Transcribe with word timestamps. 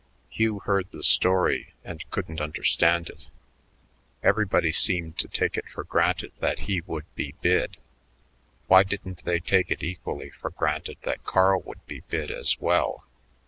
Hugh 0.31 0.61
heard 0.61 0.87
the 0.91 1.03
story 1.03 1.75
and 1.85 2.09
couldn't 2.09 2.41
understand 2.41 3.07
it. 3.07 3.29
Everybody 4.23 4.71
seemed 4.71 5.19
to 5.19 5.27
take 5.27 5.57
it 5.57 5.69
for 5.71 5.83
granted 5.83 6.31
that 6.39 6.61
he 6.61 6.81
would 6.87 7.05
be 7.13 7.35
bid. 7.41 7.77
Why 8.65 8.81
didn't 8.81 9.23
they 9.25 9.37
take 9.39 9.69
it 9.69 9.83
equally 9.83 10.31
for 10.31 10.49
granted 10.49 10.97
that 11.03 11.23
Carl 11.23 11.61
would 11.67 11.85
be 11.85 11.99
bid 12.09 12.31
as 12.31 12.59
well? 12.59 13.03